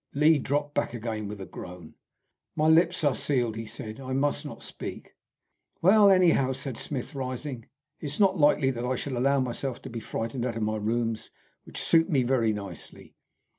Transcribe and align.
Lee 0.15 0.39
dropped 0.39 0.73
back 0.73 0.95
again 0.95 1.27
with 1.27 1.39
a 1.39 1.45
groan. 1.45 1.93
"My 2.55 2.67
lips 2.67 3.03
are 3.03 3.13
sealed," 3.13 3.55
he 3.55 3.67
said. 3.67 3.99
"I 3.99 4.13
must 4.13 4.47
not 4.47 4.63
speak." 4.63 5.13
"Well, 5.79 6.09
anyhow," 6.09 6.53
said 6.53 6.79
Smith, 6.79 7.13
rising, 7.13 7.67
"it 7.99 8.05
is 8.07 8.19
not 8.19 8.35
likely 8.35 8.71
that 8.71 8.83
I 8.83 8.95
should 8.95 9.13
allow 9.13 9.39
myself 9.39 9.79
to 9.83 9.91
be 9.91 9.99
frightened 9.99 10.43
out 10.43 10.57
of 10.57 10.63
rooms 10.65 11.29
which 11.65 11.79
suit 11.79 12.09
me 12.09 12.23
very 12.23 12.51
nicely. 12.51 13.13